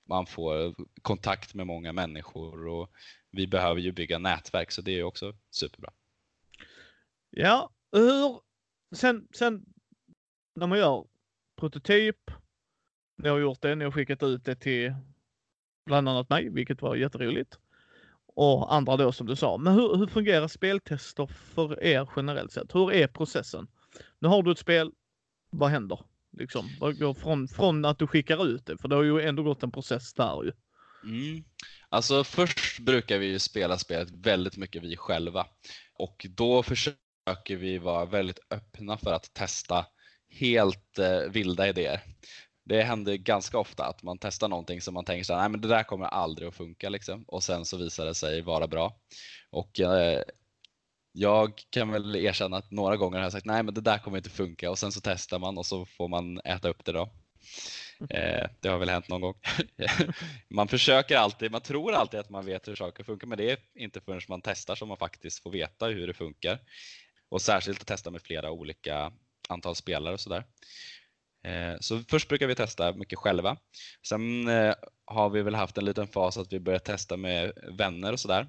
[0.09, 2.90] Man får kontakt med många människor och
[3.31, 5.92] vi behöver ju bygga nätverk så det är också superbra.
[7.31, 8.40] Ja, hur
[8.97, 9.64] sen, sen
[10.55, 11.07] när man gör
[11.57, 12.31] prototyp,
[13.16, 14.94] ni har gjort det, ni har skickat ut det till
[15.87, 17.59] bland annat mig, vilket var jätteroligt.
[18.27, 19.57] Och andra då som du sa.
[19.57, 22.75] Men hur, hur fungerar speltester för er generellt sett?
[22.75, 23.68] Hur är processen?
[24.18, 24.92] Nu har du ett spel,
[25.50, 25.98] vad händer?
[26.38, 28.78] Liksom, vad går från, från att du skickar ut det?
[28.78, 30.52] För det har ju ändå gått en process där ju.
[31.04, 31.44] Mm.
[31.88, 35.46] Alltså först brukar vi ju spela spelet väldigt mycket vi själva
[35.98, 39.87] och då försöker vi vara väldigt öppna för att testa
[40.28, 42.00] helt eh, vilda idéer.
[42.64, 45.68] Det händer ganska ofta att man testar någonting som man tänker så nej men det
[45.68, 47.24] där kommer aldrig att funka liksom.
[47.26, 49.00] och sen så visar det sig vara bra.
[49.50, 50.22] Och eh,
[51.16, 54.16] jag kan väl erkänna att några gånger har jag sagt nej men det där kommer
[54.16, 57.11] inte funka och sen så testar man och så får man äta upp det då.
[58.11, 59.35] Eh, det har väl hänt någon gång.
[60.48, 63.59] man försöker alltid, man tror alltid att man vet hur saker funkar men det är
[63.74, 66.59] inte förrän man testar som man faktiskt får veta hur det funkar.
[67.29, 69.12] Och särskilt att testa med flera olika
[69.48, 70.44] antal spelare och sådär.
[71.44, 73.57] Eh, så först brukar vi testa mycket själva.
[74.09, 74.74] Sen eh,
[75.05, 78.46] har vi väl haft en liten fas att vi börjar testa med vänner och sådär.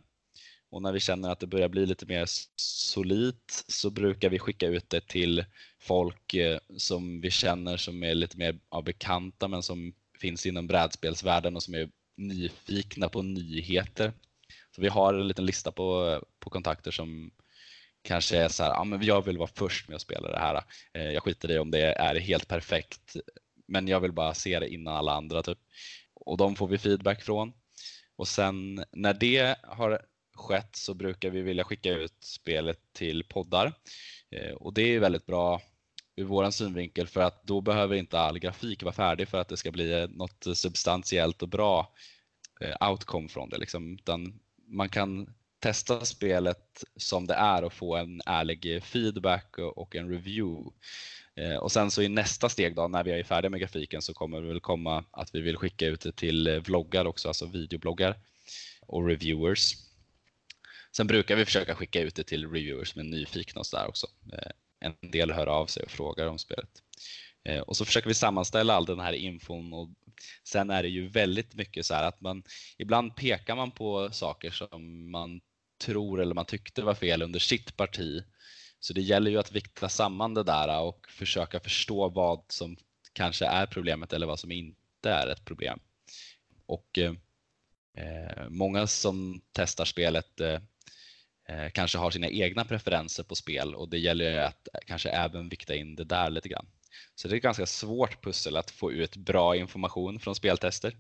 [0.76, 4.68] Och när vi känner att det börjar bli lite mer solitt så brukar vi skicka
[4.68, 5.46] ut det till
[5.80, 10.68] folk eh, som vi känner som är lite mer ja, bekanta men som finns inom
[10.68, 14.14] brädspelsvärlden och som är nyfikna på nyheter.
[14.76, 17.32] Så vi har en liten lista på, på kontakter som
[18.02, 20.64] kanske är så här, ja men jag vill vara först med att spela det här.
[20.94, 23.16] Eh, jag skiter i om det är helt perfekt,
[23.68, 25.60] men jag vill bara se det innan alla andra typ.
[26.14, 27.54] Och de får vi feedback från.
[28.16, 30.06] Och sen när det har
[30.36, 33.74] skett så brukar vi vilja skicka ut spelet till poddar.
[34.32, 35.62] Eh, och det är väldigt bra
[36.16, 39.58] ur våran synvinkel för att då behöver inte all grafik vara färdig för att det
[39.58, 41.94] ska bli eh, något substantiellt och bra
[42.62, 43.58] eh, outcome från det.
[43.58, 43.94] Liksom.
[43.94, 50.10] Utan man kan testa spelet som det är och få en ärlig feedback och en
[50.10, 50.72] review.
[51.62, 54.42] Och sen så i nästa steg då när vi är färdiga med grafiken så kommer
[54.42, 58.16] det väl komma att vi vill skicka ut det till vloggar också, alltså videobloggar
[58.88, 59.85] och reviewers.
[60.98, 64.08] Sen brukar vi försöka skicka ut det till reviewers som är nyfikna och sådär också.
[64.34, 66.70] Eh, en del hör av sig och frågar om spelet.
[67.46, 69.90] Eh, och så försöker vi sammanställa all den här infon och
[70.44, 72.44] sen är det ju väldigt mycket så här att man
[72.78, 75.42] ibland pekar man på saker som man
[75.86, 78.24] tror eller man tyckte var fel under sitt parti.
[78.80, 82.78] Så det gäller ju att vikta samman det där och försöka förstå vad som
[83.14, 85.80] kanske är problemet eller vad som inte är ett problem.
[86.66, 87.14] Och eh,
[87.98, 90.60] eh många som testar spelet eh,
[91.46, 95.76] eh kanske har sina egna preferenser på spel och det gäller att kanske även vikta
[95.76, 96.68] in det där lite grann.
[97.16, 100.98] Så det är ett ganska svårt pussel att få ut bra information från speltester.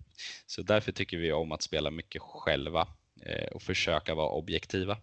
[0.47, 2.87] Så därför tycker vi om att spela mycket själva
[3.21, 4.97] Eh, och försöka vara objektiva.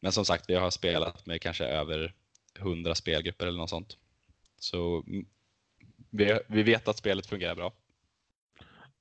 [0.00, 2.14] Men som sagt, vi har spelat med kanske över
[2.58, 3.96] 100 spelgrupper eller något sånt.
[4.58, 5.26] Så mm,
[6.10, 7.72] vi, vi vet att spelet fungerar bra.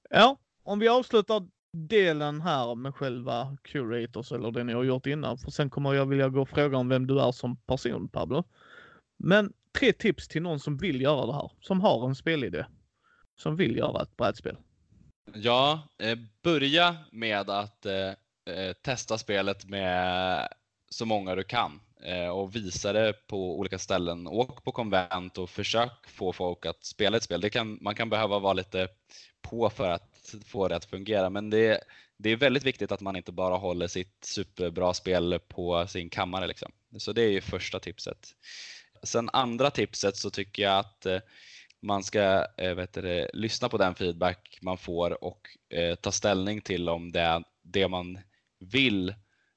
[0.10, 5.38] Ja, om vi avslutar delen här med själva curators eller det ni har gjort innan.
[5.38, 8.44] För sen kommer jag vilja gå och fråga om vem du är som person Pablo.
[9.18, 12.66] Men tre tips till någon som vill göra det här, som har en spelidé,
[13.38, 14.58] som vill göra ett brädspel.
[15.34, 18.10] Ja, eh, börja med att eh,
[18.56, 20.48] eh testa spelet med
[20.90, 24.28] så många du kan eh, och visa det på olika ställen.
[24.28, 27.42] Åk på konvent och försök få folk att spela ett spel.
[27.42, 28.88] Det kan, man kan behöva vara lite
[29.42, 31.84] på för att få det att fungera, men det,
[32.18, 36.48] det är väldigt viktigt att man inte bara håller sitt superbra spel på sin kammare.
[36.48, 36.72] Liksom.
[36.98, 38.28] Så det är ju första tipset.
[39.04, 41.20] Sen andra tipset så tycker jag att eh,
[41.82, 46.62] man ska eh, vet du, lyssna på den feedback man får och eh, ta ställning
[46.62, 48.20] till om det är det man
[48.60, 49.10] vill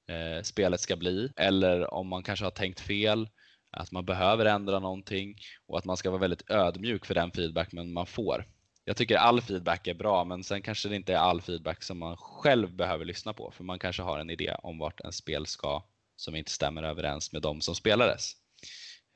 [0.09, 3.29] eh, spelet ska bli eller om man kanske har tänkt fel,
[3.71, 7.73] att man behöver ändra någonting och att man ska vara väldigt ödmjuk för den feedback
[7.73, 8.47] man får.
[8.85, 11.99] Jag tycker all feedback är bra men sen kanske det inte är all feedback som
[11.99, 15.47] man själv behöver lyssna på för man kanske har en idé om vart en spel
[15.47, 15.85] ska
[16.17, 18.33] som inte stämmer överens med de som spelades.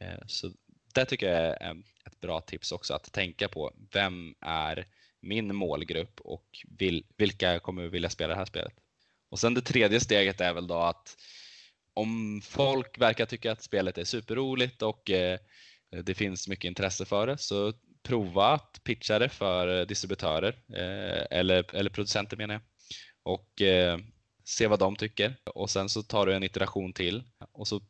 [0.00, 0.52] Eh, så
[0.94, 1.76] det tycker jag är
[2.06, 3.72] ett bra tips också att tänka på.
[3.92, 4.86] Vem är
[5.20, 6.46] min målgrupp och
[7.16, 8.74] vilka kommer vilja spela det här spelet?
[9.30, 11.16] Och sen det tredje steget är väl då att
[11.94, 15.38] om folk verkar tycka att spelet är superroligt och eh,
[16.04, 17.72] det finns mycket intresse för det så
[18.06, 22.62] prova att pitcha det för eh, distributörer eh, eller, eller producenter menar jag
[23.22, 23.98] och eh,
[24.44, 27.80] se vad de tycker och sen så tar du en iteration till och så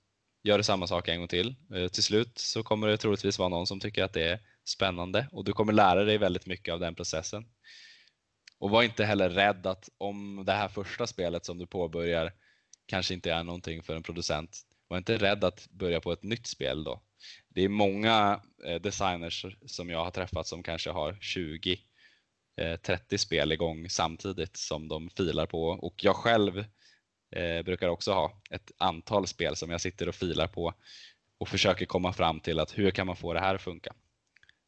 [0.42, 1.54] gör du samma sak en gång till.
[1.92, 5.44] Till slut så kommer det troligtvis vara någon som tycker att det är spännande och
[5.44, 7.44] du kommer lära dig väldigt mycket av den processen.
[8.58, 12.32] Och var inte heller rädd att om det här första spelet som du påbörjar
[12.86, 16.46] kanske inte är någonting för en producent, var inte rädd att börja på ett nytt
[16.46, 17.02] spel då.
[17.56, 21.78] Det är många eh, designers som jag har träffat som kanske har 20
[22.82, 26.58] 30 eh, spel igång samtidigt som de filar på och jag själv
[27.36, 30.74] eh, brukar också ha ett antal spel som jag sitter och filar på
[31.38, 33.94] och försöker komma fram till att hur kan man få det här att funka.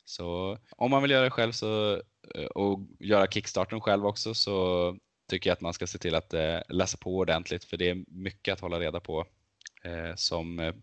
[0.05, 1.95] Så om man vill göra det själv så,
[2.35, 4.97] eh, och göra kickstarten själv också så
[5.31, 8.05] tycker jag att man ska se till att eh, läsa på ordentligt för det är
[8.09, 9.27] mycket att hålla reda på
[9.85, 10.75] eh, som eh,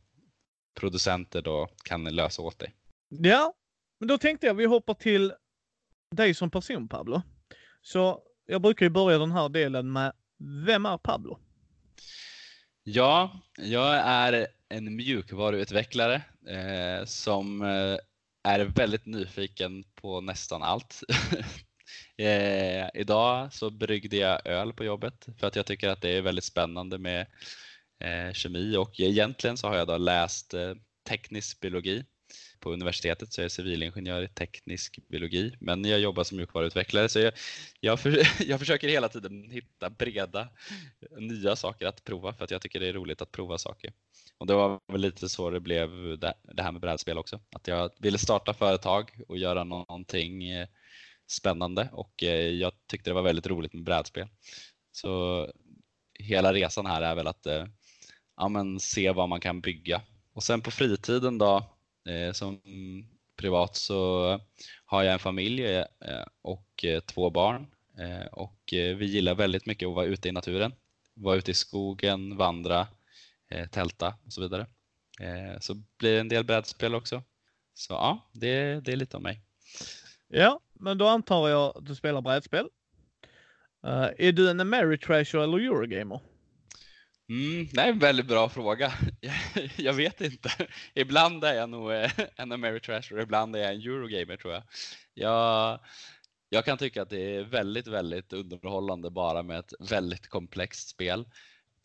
[0.75, 2.75] producenter då kan lösa åt dig.
[3.09, 3.53] Ja,
[3.99, 5.33] men då tänkte jag vi hoppar till
[6.11, 7.21] dig som person Pablo.
[7.81, 10.13] Så jag brukar ju börja den här delen med
[10.65, 11.39] Vem är Pablo?
[12.83, 17.97] Ja, jag är en mjukvaruutvecklare eh, som eh,
[18.43, 21.03] är väldigt nyfiken på nästan allt.
[22.17, 26.21] eh, idag så bryggde jag öl på jobbet för att jag tycker att det är
[26.21, 27.27] väldigt spännande med
[28.05, 30.73] Eh, kemi och egentligen så har jag då läst eh,
[31.09, 32.03] teknisk biologi
[32.59, 37.19] på universitetet så jag är civilingenjör i teknisk biologi men jag jobbar som mjukvaruutvecklare så
[37.19, 37.33] jag,
[37.79, 40.49] jag, för, jag försöker hela tiden hitta breda
[41.19, 43.93] nya saker att prova för att jag tycker det är roligt att prova saker.
[44.37, 45.89] Och det var väl lite så det blev
[46.19, 47.39] det här med brädspel också.
[47.55, 50.67] Att jag ville starta företag och göra någonting eh,
[51.27, 54.27] spännande och eh, jag tyckte det var väldigt roligt med brädspel.
[54.91, 55.47] Så
[56.19, 57.65] hela resan här är väl att eh,
[58.37, 60.01] ja, men se vad man kan bygga.
[60.33, 61.63] Och sen på fritiden då
[62.09, 62.61] eh, som
[63.35, 64.29] privat så
[64.85, 65.85] har jag en familj eh,
[66.41, 67.67] och eh, två barn
[68.31, 70.73] och vi gillar väldigt mycket att vara ute i naturen.
[71.13, 72.87] Vara ute i skogen, vandra,
[73.49, 74.67] eh, tälta och så vidare.
[75.19, 77.23] Eh, så blir det en del brädspel också.
[77.73, 79.41] Så ja, det, det är lite om mig.
[80.27, 82.69] Ja, men då antar jag att du spelar brädspel.
[83.85, 86.19] Uh, är du en Ameritrasher eller Eurogamer?
[87.29, 88.93] Mm, det är en väldigt bra fråga.
[89.77, 90.49] jag vet inte.
[90.93, 94.63] Ibland är jag nog eh, en en Ameritrasher, ibland är jag en Eurogamer tror jag.
[95.13, 95.79] jag.
[96.49, 101.25] Jag kan tycka att det är väldigt, väldigt underhållande bara med ett väldigt komplext spel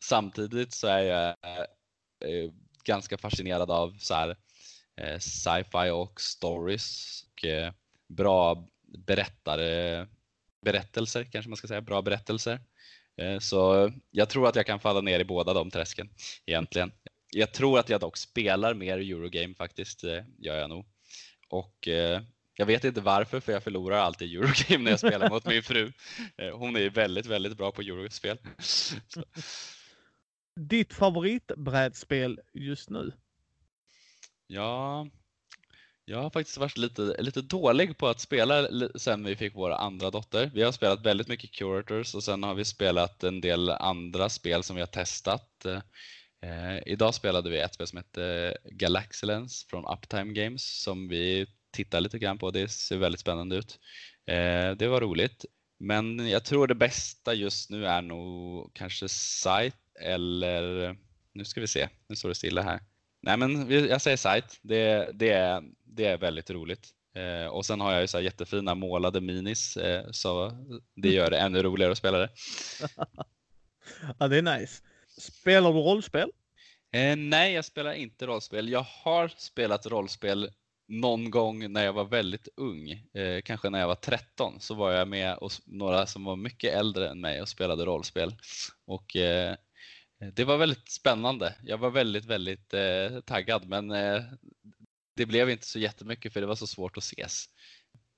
[0.00, 2.50] samtidigt så är jag eh, eh
[2.84, 4.36] ganska fascinerad av så här,
[4.96, 7.72] eh, sci-fi och stories och eh,
[8.08, 10.06] bra berättare,
[10.62, 12.60] berättelser kanske man ska säga, bra berättelser.
[13.40, 16.08] Så jag tror att jag kan falla ner i båda de träsken
[16.46, 16.92] egentligen.
[17.30, 20.04] Jag tror att jag dock spelar mer Eurogame faktiskt,
[20.38, 20.86] gör jag nog.
[21.48, 21.88] Och
[22.56, 25.92] jag vet inte varför, för jag förlorar alltid Eurogame när jag spelar mot min fru.
[26.52, 28.38] Hon är väldigt, väldigt bra på Eurospel.
[28.58, 29.24] Så
[30.60, 33.12] ditt favoritbrädspel just nu?
[34.46, 35.06] Ja,
[36.10, 40.10] jag har faktiskt varit lite, lite dålig på att spela sen vi fick vår andra
[40.10, 40.50] dotter.
[40.54, 44.62] Vi har spelat väldigt mycket Curators och sen har vi spelat en del andra spel
[44.62, 45.66] som vi har testat.
[45.66, 45.80] Eh,
[46.50, 52.00] eh idag spelade vi ett spel som heter Galaxilence från Uptime Games som vi tittar
[52.00, 52.50] lite grann på.
[52.50, 53.78] Det ser väldigt spännande ut.
[54.26, 55.44] Eh, det var roligt.
[55.78, 60.96] Men jag tror det bästa just nu är nog kanske Sight eller
[61.32, 62.80] nu ska vi se, nu står det stilla här.
[63.22, 66.88] Nej men jag säger site, det, det, är, det är väldigt roligt.
[67.14, 70.52] Eh, och sen har jag ju så jättefina målade minis eh, så
[70.96, 72.30] det gör det ännu roligare att spela det.
[74.18, 74.82] ja det är nice.
[75.18, 76.30] Spelar du rollspel?
[76.92, 78.68] Eh, nej, jag spelar inte rollspel.
[78.68, 80.50] Jag har spelat rollspel
[80.88, 84.92] någon gång när jag var väldigt ung, eh, kanske när jag var 13, så var
[84.92, 88.34] jag med och några som var mycket äldre än mig och spelade rollspel.
[88.86, 89.56] Och eh,
[90.20, 91.54] det var väldigt spännande.
[91.62, 94.22] Jag var väldigt, väldigt eh, taggad, men eh,
[95.16, 97.46] det blev inte så jättemycket för det var så svårt att ses.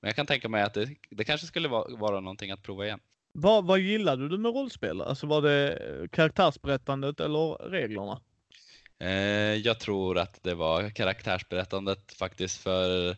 [0.01, 2.85] Men jag kan tänka mig att det, det kanske skulle vara, vara någonting att prova
[2.85, 3.01] igen.
[3.33, 5.01] Vad, vad gillade du med rollspel?
[5.01, 8.21] Alltså var det karaktärsberättandet eller reglerna?
[8.99, 13.17] Eh, jag tror att det var karaktärsberättandet faktiskt för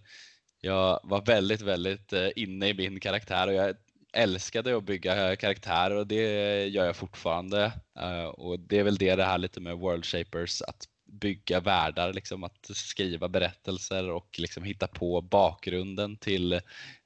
[0.60, 3.76] jag var väldigt, väldigt eh, inne i min karaktär och jag
[4.14, 7.72] älskade att bygga karaktärer och det gör jag fortfarande.
[7.98, 12.12] Eh, och det är väl det det här lite med World Shapers, att bygga världar,
[12.12, 16.52] liksom att skriva berättelser och liksom hitta på bakgrunden till,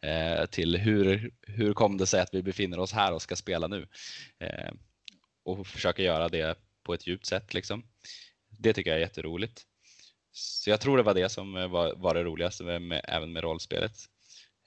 [0.00, 3.66] eh, till hur, hur kom det sig att vi befinner oss här och ska spela
[3.66, 3.86] nu.
[4.38, 4.72] Eh,
[5.44, 7.54] och försöka göra det på ett djupt sätt.
[7.54, 7.82] Liksom
[8.58, 9.62] det tycker jag är jätteroligt.
[10.32, 13.42] Så jag tror det var det som var, var det roligaste med, med, även med
[13.42, 13.92] rollspelet.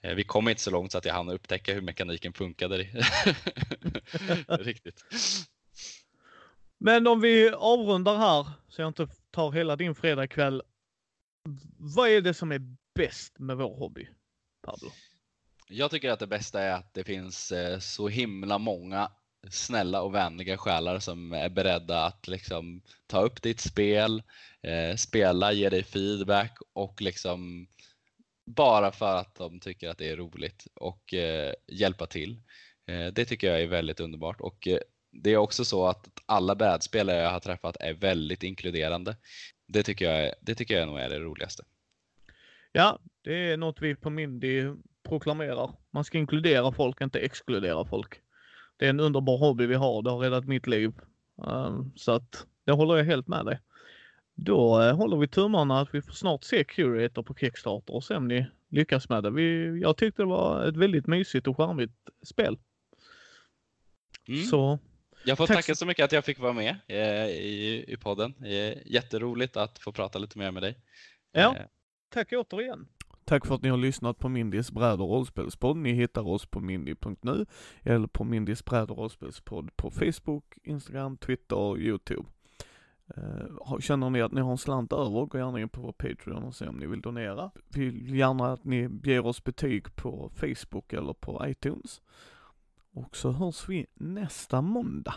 [0.02, 2.78] Eh, vi kom inte så långt så att jag hann upptäcka hur mekaniken funkade
[4.48, 5.04] riktigt.
[6.78, 10.62] Men om vi avrundar här så jag inte tar hela din fredagkväll.
[11.78, 12.60] Vad är det som är
[12.94, 14.08] bäst med vår hobby,
[14.62, 14.90] Pablo?
[15.68, 19.10] Jag tycker att det bästa är att det finns eh, så himla många
[19.50, 24.22] snälla och vänliga själar som är beredda att liksom ta upp ditt spel,
[24.62, 27.66] eh, spela, ge dig feedback och liksom
[28.44, 32.42] bara för att de tycker att det är roligt och eh, hjälpa till.
[32.86, 34.78] Eh, det tycker jag är väldigt underbart och eh,
[35.12, 39.16] det är också så att alla brädspelare jag har träffat är väldigt inkluderande.
[39.66, 41.62] Det tycker jag, det tycker jag nog är det roligaste.
[42.72, 44.64] Ja, det är något vi på Mindy
[45.08, 45.70] proklamerar.
[45.90, 48.20] Man ska inkludera folk, inte exkludera folk
[48.82, 50.02] det är en underbar hobby vi har.
[50.02, 50.92] Det har räddat mitt liv.
[51.36, 53.58] Um, så att det håller jag helt med dig.
[54.44, 58.14] Då uh, håller vi tummarna att vi får snart se Curator på Kickstarter och se
[58.14, 59.30] om ni lyckas med det.
[59.30, 62.58] Vi, jag tyckte det var ett väldigt mysigt och charmigt spel.
[64.28, 64.42] Mm.
[64.42, 64.78] Så
[65.24, 68.34] jag får tacka så mycket att jag fick vara med eh, i, i podden.
[68.44, 70.78] Eh, jätteroligt att få prata lite mer med dig.
[71.32, 71.62] Ja, eh.
[72.08, 72.88] tack återigen.
[73.24, 75.76] Tack för att ni har lyssnat på Mindys bräd och rollspelspodd.
[75.76, 77.46] Ni hittar oss på mindy.nu
[77.82, 82.24] eller på Mindys bräd och rollspelspodd på Facebook, Instagram, Twitter och Youtube.
[83.16, 86.42] Eh, känner ni att ni har en slant över, gå gärna in på vår Patreon
[86.42, 87.50] och se om ni vill donera.
[87.68, 92.02] Vi vill gärna att ni ger oss betyg på Facebook eller på iTunes.
[92.92, 95.14] Och så hörs vi nästa måndag.